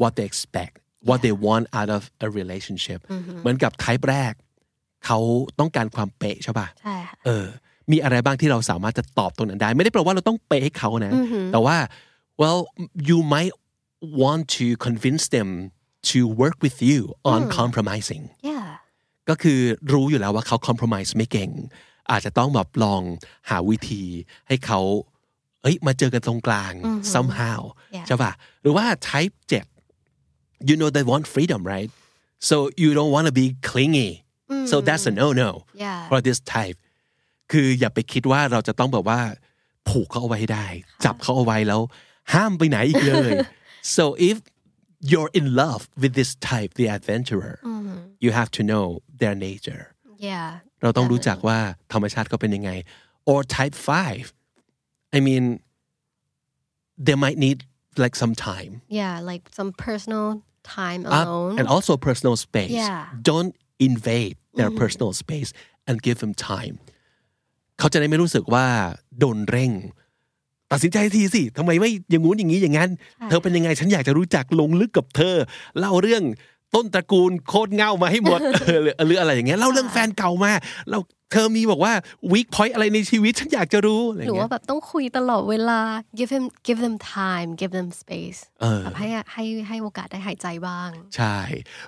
[0.00, 0.74] what they expect
[1.08, 3.00] what they want out of a relationship
[3.40, 4.34] เหมือนกับไทป์แรก
[5.06, 5.18] เขา
[5.58, 7.46] ต้องการความเป๊ะใช่ป่ะ ใช่ค่ะ เออ
[7.90, 11.12] มีอะไรบ้างที่เราสามารถจะตอบตรงนั้นได้ ไม่ได้แปลว่าเราต้องเป๊ะให้เขานะ
[11.52, 11.76] แต่ว่า
[12.40, 12.60] well
[13.08, 13.54] you might
[14.22, 15.48] want to convince them
[16.10, 16.98] to work with you
[17.32, 18.68] on compromising yeah
[19.28, 19.60] ก็คือ
[19.92, 21.50] รู้อยู่แล้วว่าเขา compromise ไม่เก่ง
[22.11, 23.01] อาจจะต้องแบบลอง
[23.49, 24.03] หาวิธี
[24.47, 24.79] ให้เขา
[25.61, 26.73] เอ้ยมาเจอกันตรงกลาง
[27.13, 27.59] somehow
[27.95, 28.05] Yeah.
[28.07, 29.33] ใช่ป่ะหรือว่า type
[30.01, 31.89] 7 you know they want freedom right
[32.49, 34.09] so you don't want to be clingy
[34.71, 35.49] so that's a no no
[35.83, 35.99] Yeah.
[36.09, 36.77] for this type
[37.51, 39.19] คืออย่าไปคิดว่าเราจะต้องแบบว่า
[39.87, 40.67] ผูกเขาเอาไว้ให้ได้
[41.05, 41.81] จับเขาเอาไว้แล้ว
[42.33, 43.31] ห้ามไปไหนอีกเลย
[43.95, 44.37] so if
[45.11, 47.55] you're in love with this type the adventurer
[48.23, 48.85] you have to know
[49.21, 49.83] their nature
[50.27, 50.49] yeah
[50.81, 51.59] เราต้องรู้จักว่า
[51.93, 52.71] ธรรมชาติเขาเป็นยังไง
[53.31, 53.75] or type
[54.45, 55.43] 5 I mean
[57.05, 57.57] they might need
[58.03, 60.27] like some time yeah like some personal
[60.77, 63.01] time Uh, alone and also personal space Yeah.
[63.31, 63.53] don't
[63.89, 65.49] invade their personal space
[65.87, 66.75] and give them time
[67.79, 68.67] เขาจะได้ไม่รู้สึกว่า
[69.19, 69.71] โดนเร่ง
[70.71, 72.89] ตัดสินใจทีสิทำไมไม่อย่างงู้นอย่างนี้อย่างนั้น
[73.29, 75.35] เธอเป็นยังไงฉันอยากจะรู้จักลงลึกกับเธอ
[75.79, 76.23] เล่าเรื่อง
[76.75, 80.51] ต้นตระกูลโคตรเงามาให้หมดเออหรือหรืออะไรอย่างเงี้ยเล่าเรื่องแฟนเก่ามา
[80.91, 80.99] เรา
[81.31, 81.93] เธอมีบอกว่า
[82.31, 85.79] weak point อะไรในชีวิตฉันอยากจะรู้อะไรอหรืย่างอเงี้ว่ายแบบต้องคุยตลอดเวลา
[86.17, 88.39] give him give them time give them space
[88.83, 91.37] แบบให้ให้ให้โอกาสได้หายใจบ้าง ใช่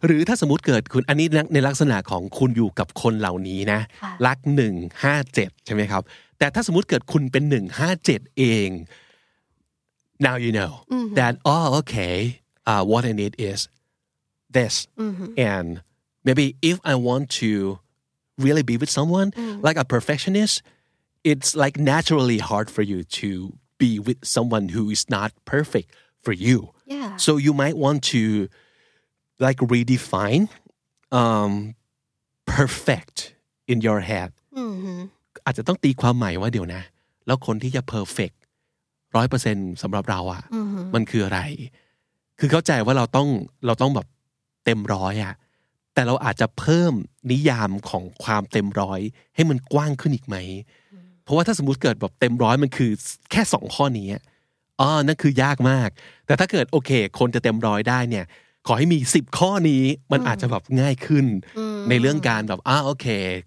[0.05, 6.01] หรือถ้าสมมติเกิดคุณอันนี้ในลักษณะของคุณอยู่กับคนเหล่านี้นะค่ะรักหนึ่งห้าเจ็ดใช่ไหมครับ
[6.39, 8.69] แต่ถ้าสมมติเกิดคุณเป็นหนึ่งห้าเจ็ดเอง
[10.25, 10.71] now you know
[11.17, 12.15] that oh okay
[12.71, 13.59] uh, what I need is
[14.56, 14.74] this
[15.36, 15.82] and
[16.26, 17.78] maybe if I want to
[18.44, 19.28] really be with someone
[19.66, 20.62] like a perfectionist
[21.30, 23.28] it's like naturally hard for you to
[23.82, 25.88] be with someone who is not perfect
[26.24, 26.56] for you
[26.86, 28.48] yeah so you might want to
[29.46, 30.48] like redefine
[31.18, 31.52] um,
[32.56, 33.16] perfect
[33.72, 34.30] in your head
[35.44, 36.82] อาจจะต้องตีความใหม่ว่าเดี๋ยวนะ
[37.26, 38.36] แล้วคนที่จะ perfect
[39.16, 40.42] ร้อยเปอร์เซ็นสำหรับเราอะ่ะ
[40.94, 41.40] มันคืออะไร
[42.38, 43.28] คือเข้าใจว่าเราต้อง
[43.66, 44.06] เราต้องแบบ
[44.65, 45.33] เต็มร้อยอะ่ะ
[45.93, 46.93] แต่เราอาจจะเพิ่ม
[47.31, 48.99] นิยามของความเต็มร้อย
[49.35, 50.35] ให้มันกว้างขึ้นอีกไหม
[51.23, 52.91] เพราะว่าถ้าสมมติเกิดแบบเต็มร้อยมันคือ
[53.31, 54.23] แค่สองข้อนี้อะ
[54.79, 55.89] อ๋อนั่นคือยากมาก
[56.25, 58.25] แต่ถ้าเกิดโอเค คนจะเต็มร้อยได้เนี่ย
[58.67, 61.25] ขอให้มีสิบข้อนี้มันอาจจะแบบง่ายขึ้น
[61.89, 63.05] ในเรื่องการแบบอ่าโอเค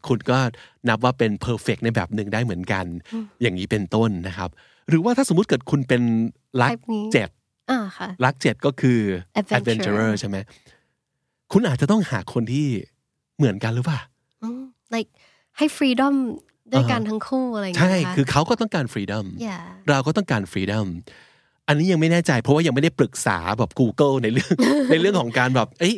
[0.09, 0.39] คุณก็
[0.89, 2.85] นับว่าเป็นเพอร์เฟกในแบบหนึ่งได้เหมือนกัน
[3.43, 4.51] อย่างนี้เป็นต้นนะครับ
[4.89, 6.03] หรือว่าถ้าสมมุติเกิดคุณเป็น
[6.63, 7.29] รัก Type นี้เจ็ด
[7.71, 9.01] อ่าค่ะรักเจ็ดก็คือ
[9.39, 10.37] Adventurer adventurer ใช่ไหม
[11.53, 12.67] คุณอาจจะต้องหาคนที่
[13.37, 14.01] เหมือนกันหรือเปล่า
[14.43, 14.63] อืม
[14.95, 15.11] like
[15.59, 16.15] ให้ freedom
[16.73, 20.87] ด้วยกันทั้งคู่อะไรอย่างใช่เงี้ยคือเขาก็ต้องการ freedom yeah เราก็ต้องการ freedom
[21.69, 24.55] อันนี้ยังไม่แน่ใจ เพราะว่ายังไม่ได้ปรึกษาแบบ Google ในเรื่อง
[24.91, 25.95] ในเรื่องของการแบบเอ้ย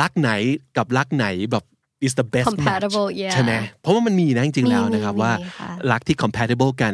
[0.00, 0.30] รักไหน
[0.76, 1.64] กับรักไหนแบบ
[2.06, 6.92] is the best match Compatible yeah ใช่ไหมเพราะว่ามันมีนะจริงๆแล้วมีนะครับมีว่าค่ะรักที่ compatible กัน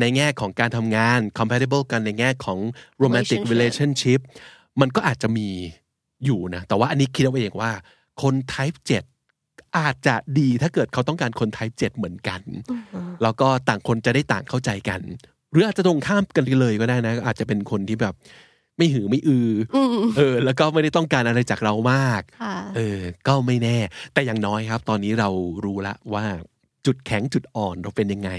[0.00, 2.58] ในแง่ของการทำงาน compatible กันในแง่ของ
[3.02, 4.20] romantic Relationship relationship
[4.80, 5.48] มันก็อาจจะมี
[6.24, 7.70] อยู่นะ แต่ว่าอันนี้คิดเอาเองว่า
[8.22, 8.78] คน type
[9.22, 12.40] 7 อาจจะดีถ้าเกิดเขาต้องการคน type 7 เหมือนกัน
[13.22, 15.00] แล้วก็ต่างคนจะได้ต่างเข้าใจกัน
[15.50, 18.14] หรืออาจจะตรงข้ามกันเลยก็ได้นะ อาจจะเป็นคนที่แบบ
[18.78, 19.78] ไม่หือไม่อืออ
[20.16, 23.78] เออ แล้วก็ไม่ได้ต้องการอะไรจากเรามากค่ะเออ ก็ไม่แน่
[24.12, 25.28] แต่อย่างน้อยครับ ตอนนี้เรา
[25.64, 26.24] รู้ละว่า
[26.86, 28.30] จุดแข็งจุดอ่อนเราเป็นยังไง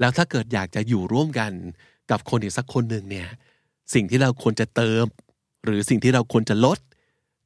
[0.00, 1.52] แล้วถ้าเกิดอยากจะอยู่ร่วมกัน
[2.10, 3.28] กับคนอีกสักคนหนึ่งเนี่ย
[3.94, 5.04] สิ่งที่เราควรจะเติม
[5.64, 6.78] หรือสิ่งที่เราควรจะลด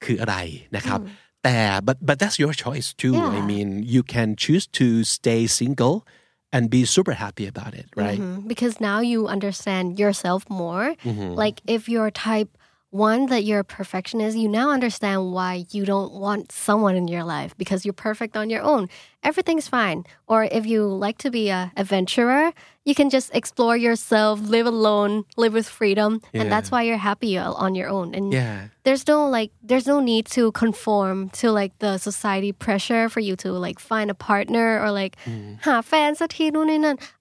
[0.03, 0.37] คืออะไร
[0.75, 0.99] นะครับ
[1.43, 1.57] แต่
[1.87, 3.49] but but that's your choice too I Yeah.
[3.51, 5.95] mean you can choose to stay single
[6.55, 8.35] and be super happy about it right Mhm.
[8.51, 11.31] because now you understand yourself more Mm-hmm.
[11.41, 12.51] like if you're type
[12.90, 14.36] one that you're a perfectionist.
[14.36, 18.48] You now understand why you don't want someone in your life because you're perfect on
[18.48, 18.88] your own.
[19.22, 20.04] Everything's fine.
[20.26, 22.52] Or if you like to be a adventurer
[22.88, 26.40] you can just explore yourself live alone live with freedom yeah.
[26.40, 28.14] and that's why you're happy on your own.
[28.14, 28.68] And yeah.
[28.84, 33.36] there's no like there's no need to conform to like the society pressure for you
[33.36, 35.60] to like find a partner or like mm.
[35.60, 36.22] ha fans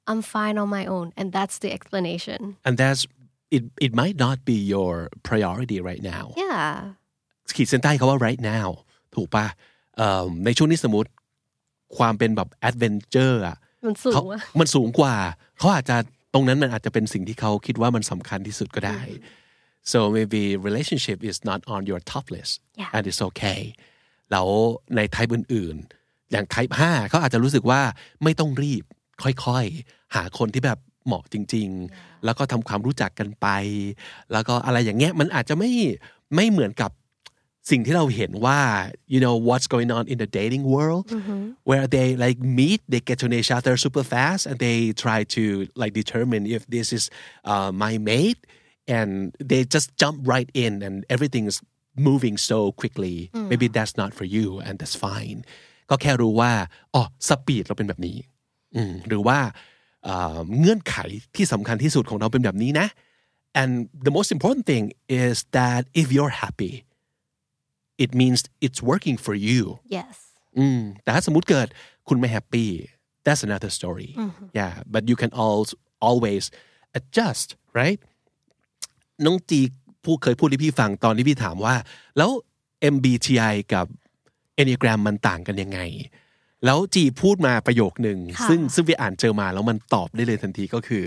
[0.08, 1.12] i'm fine on my own.
[1.18, 2.56] And that's the explanation.
[2.64, 3.06] And that's
[3.56, 4.94] it it might not be your
[5.28, 6.72] priority right now yeah
[7.56, 8.68] ขีดเส้นใต้เขาว่า right now
[9.16, 9.46] ถูกปะ
[9.98, 11.10] เอิ่มในช่วงนี้สมมติ
[11.98, 15.16] ความเป็นแบบ adventure อะมันสูเขางอะมันสูงกว่า
[15.58, 15.98] เขาอาจจะ
[16.34, 19.02] ตรงนั้นมันอาจจะเป็นสิ่งที่เขาคิดว่ามันสำคัญที่สุดก็ได้
[19.92, 22.96] so maybe relationship is not on your top list Yeah.
[22.96, 23.62] and it's okay
[24.32, 24.48] แล้ว
[24.96, 27.82] ใน type อื่นๆ อย่าง type 5เขาอาจจะรู้สึกว่า
[28.24, 28.84] ไม่ต้องรีบ
[29.24, 31.67] ค่อยๆ หาคนที่แบบ เหมาะจริง
[31.98, 33.48] ๆ แล้วก็ทำความรู้จักกันไป
[34.32, 35.72] แล้วก็อะไรอย่างเงี้ยมันอาจจะไม่
[36.36, 36.91] ไม่เหมือนกับ
[37.72, 38.60] สิ่งที่เราเห็นว่า
[39.13, 41.06] you know what's going on in the dating world
[41.70, 45.20] where they like meet they get to know each other super fast and they try
[45.36, 45.43] to
[45.82, 47.04] like determine if this is
[47.52, 48.41] uh, my mate
[48.98, 49.10] and
[49.50, 51.58] they just jump right in and everything is
[52.10, 53.15] moving so quickly
[53.52, 55.39] maybe that's not for you and that's fine
[55.89, 56.52] ก็แค่รู้ว่า
[56.93, 58.17] อ๋อสปีดเราเป็นแบบนี้
[58.76, 59.39] อืมหรือว่า
[60.08, 60.98] เอ่อเงื่อนไข
[61.36, 62.88] ที่สำคัญที่สุดของเราเป็นแบบนี้นะ
[63.62, 63.72] and
[64.08, 64.86] the most important thing
[65.24, 66.74] is that if you're happy
[68.04, 69.62] it means it's working for you
[69.98, 70.15] yes
[70.58, 71.67] อืมแต่ถ้าสมมติเกิด
[72.08, 72.70] คุณไม่แฮปปี้
[73.26, 74.10] that's another story
[74.60, 75.74] yeah but you can also
[76.08, 76.43] always
[76.98, 77.48] adjust
[77.80, 78.00] right
[79.26, 79.62] น้องจี
[80.04, 81.76] ผู้เคยพูดให้พี่ฟังตอนที่พี่ถามว่า
[82.17, 82.30] แล้ว
[82.93, 83.86] MBTI กับ
[84.62, 85.80] Enneagram มันต่างกันยังไง
[86.65, 91.07] แล้วจีพูดมาประโยคหนึ่ง ค่ะ ซึ่งซึ่งพี่อ่านเจอมาแล้วมันตอบได้เลยทันทีก็คือ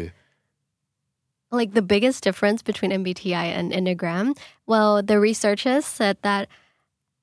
[1.52, 6.50] like the biggest difference between MBTI and Enneagram, well, the researchers said that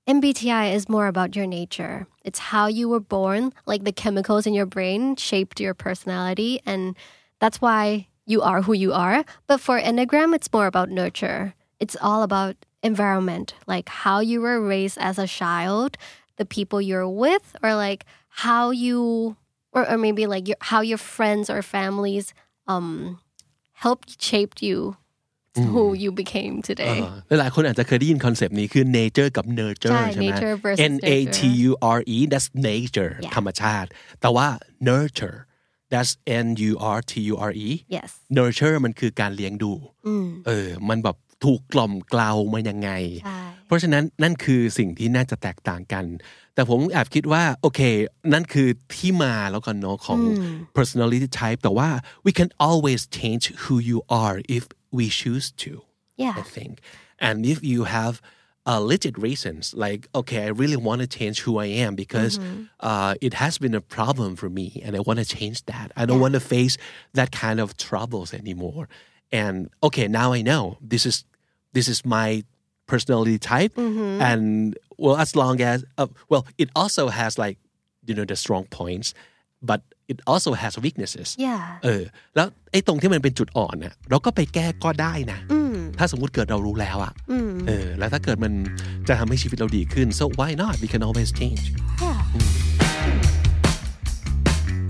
[0.08, 2.06] MBTI is more about your nature.
[2.24, 6.96] It's how you were born, like the chemicals in your brain shaped your personality, and
[7.38, 9.24] that's why you are who you are.
[9.46, 11.54] But for Enneagram, it's more about nurture.
[11.78, 15.96] It's all about environment, like how you were raised as a child,
[16.40, 18.02] the people you're with, or like
[18.44, 19.36] how you,
[19.76, 22.26] or, or maybe like your, how your friends or families
[22.72, 23.18] um,
[23.84, 24.96] helped shaped you
[25.54, 26.98] to who you became today.
[27.28, 32.48] เออหลายๆคนอาจจะเคยได้ยินคอนเซปต์นี้คือ nature กับ nurture ใช่ ใช่ไหม nature versus N A T U R E that's
[32.70, 33.32] nature Yeah.
[33.36, 33.88] ธรรมชาติ
[34.20, 34.46] แต่ว่า
[34.88, 35.38] nurture
[35.92, 36.12] that's
[36.44, 38.10] N U R T U R E yes.
[38.38, 39.72] nurture มันคือการเลี้ยงดู
[40.46, 42.89] เออ มันแบบ ถูกกล่อมเกลามายังไง
[43.25, 46.05] ใช่เพราะฉะนั้นนั่นคือสิ่งที่น่าจะแตกต่างกัน
[46.53, 47.81] แต่ผมแอบคิดว่า โอเค
[48.33, 50.21] นั่นคือที่มาแล้วกันเนาะของ
[50.77, 51.89] personality type แต่ว่า
[52.25, 54.63] we can always change who you are if
[54.97, 55.71] we choose to
[56.23, 56.35] Yeah.
[56.41, 56.73] I think
[57.27, 58.13] and if you have
[58.69, 62.33] uh, legit reasons like okay I really want to change who I am because
[62.89, 66.03] uh, it has been a problem for me and I want to change that I
[66.07, 66.75] don't want to face
[67.19, 68.83] that kind of troubles anymore
[69.40, 69.54] and
[69.86, 71.16] okay now I know this is
[71.76, 72.28] this is my
[72.90, 73.72] personality type
[74.28, 74.42] and
[75.04, 77.56] well as long as uh, well it also has like
[78.08, 79.08] you know the strong points
[79.70, 79.80] but
[80.12, 81.64] it also has weaknesses Yeah.
[81.84, 82.02] เออ
[82.34, 85.38] แล้วไอ้ตรงที่มันเป็นจุดอ่อนน่ะเราก็ไปแก้ก็ได้นะ
[85.98, 87.12] ถ้าสมมุติเกิดเรารู้แล้วอะ
[87.68, 88.52] เออแล้วถ้าเกิดมัน
[89.08, 91.64] จะทำให้ชีวิตเราดีขึ้น so why not we can always change
[92.04, 92.20] Yeah.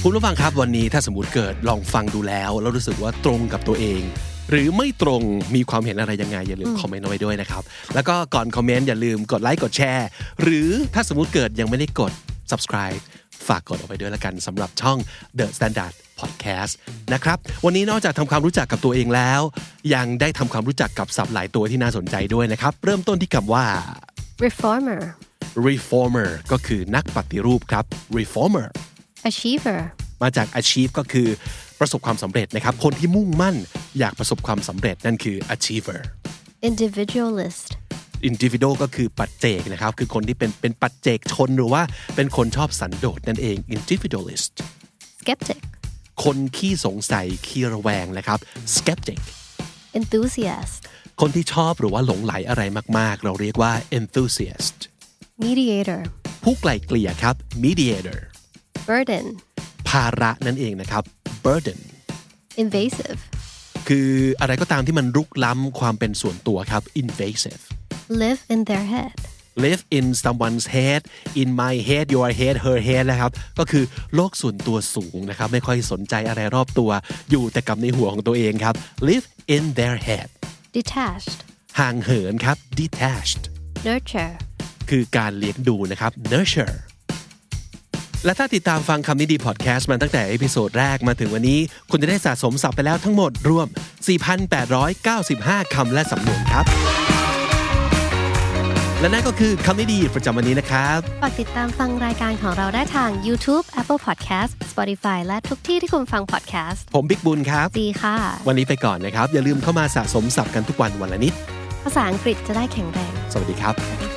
[0.04, 4.02] คุณผู้ฟังครับวันนี้ถ้าสมมติเกิดลองฟังดูแล้ว แล้วรู้สึกว่าตรงกับตัวเอง
[4.50, 5.22] หรือไม่ตรง
[5.56, 7.64] มีความเห็นอะไรยังไง อย่าลืมคอมเมนต์เอาไว้ด้วยนะครับ
[7.96, 10.08] แล้วก็ก่อนคอมเมนต์อย่าลืมกดไลค์กดแชร์
[10.42, 12.12] หรือถ้าสมมติเกิดยังไม่ได้กด
[12.52, 13.00] subscribe
[13.48, 14.98] ฝากกดเอาไว้ด้วยละกันสำหรับช่อง
[15.38, 16.74] The Standard Podcast
[17.14, 19.42] นะครับวันนี้นอกจากทำความรู้จักกับตัวเองแล้ว
[19.94, 23.66] ยังได้ทำความรู้จักกับศัพท์หลายตัวที่น่าสนใจด้วยนะครับ เริ่มต้นที่คำว่า
[24.46, 25.02] Reformer.
[25.68, 27.86] reformer ก็คือนักปฏิรูปครับ
[28.18, 28.68] reformer
[29.30, 29.80] Achiever.
[30.24, 31.28] มาจาก achieve ก็คือ
[31.80, 33.56] ประสบความสำเร็จนะครับ คนที่มุ่งมั่น
[34.00, 36.00] อยากประสบความสำเร็จนั่นคือ achiever
[36.70, 37.68] Individualist.
[38.30, 41.82] individual ก็คือปัจเจกนะครับ คือคนที่เป็นเป็นปัจเจกชนหรือว่า
[42.16, 44.54] เป็นคนชอบสันโดษนั่นเอง individualist
[45.22, 45.62] Skeptic.
[46.24, 48.40] คนขี้สงสัยขี้ระแวงนะครับ
[48.76, 49.20] skeptic
[50.00, 50.82] Enthusiast.
[51.22, 52.62] คนที่ชอบหรือว่าหลงไหลอะไร
[52.98, 54.78] มาก ๆ เราเรียกว่า enthusiast
[55.46, 56.02] Mediator.
[56.44, 58.20] ผู้ไกล่เกลี่ยครับ mediator
[58.91, 59.26] Burden.
[59.89, 61.04] ภาระนั่นเองนะครับ
[61.45, 61.80] burden
[62.63, 63.19] Invasive.
[63.88, 67.62] คืออะไรก็ตามที่มันรุกล้ำความเป็นส่วนตัวครับ invasive
[68.23, 69.17] Live in their head.
[69.65, 71.02] live in someone's head
[71.41, 73.84] in my head your head her head นะครับ ก็คือ
[74.15, 76.89] โลกส่วนตัวสูงนะครับ ไม่ค่อยสนใจอะไรรอบตัว
[77.30, 78.76] อยู่แต่กับในหัวของตัวเองครับ
[79.10, 80.28] live in their head
[80.78, 81.39] Detached.
[81.80, 83.43] ห่างเหินครับ detached
[83.88, 84.34] nurture
[84.89, 86.76] คือการเลี้ยงดูนะครับ nurture
[88.25, 91.60] และถ้าติดตามฟังคำนี้ดีพอดแคสต์มาตั้งแต่ episode แรกมาถึงวันนี้
[91.91, 93.67] คุณจะได้สะสมศัพท์ไปแล้วทั้งหมดรวม
[94.89, 96.65] 4,895 คำและสำนวนครับ
[98.99, 108.15] และนั่นก็คือคำนี้ดีประจำวันนี้นะครับ ฝากติดตามฟังรายการของเราได้ทาง YouTube Apple Podcast Spotify และทุกที่ที่คุณฟัง podcast ผมบิ๊กบุญครับดีค่ะ
[108.47, 111.34] วันนี้ไปก่อนนะครับ อย่าลืมเข้ามาสะสมศัพท์กันทุกวันวันละนิด
[111.84, 114.10] ภาษาอังกฤษจะได้แข็งแรง สวัสดีครับสวัสดี